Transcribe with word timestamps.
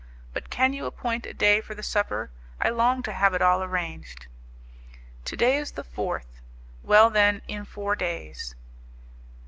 But 0.33 0.49
can 0.49 0.73
you 0.73 0.87
appoint 0.87 1.27
a 1.27 1.33
day 1.35 1.61
for 1.61 1.75
the 1.75 1.83
supper? 1.83 2.31
I 2.59 2.69
long 2.69 3.03
to 3.03 3.13
have 3.13 3.35
it 3.35 3.41
all 3.43 3.61
arranged." 3.61 4.25
"To 5.25 5.37
day 5.37 5.57
is 5.57 5.73
the 5.73 5.83
fourth; 5.83 6.41
well, 6.81 7.11
then, 7.11 7.43
in 7.47 7.65
four 7.65 7.95
days." 7.95 8.55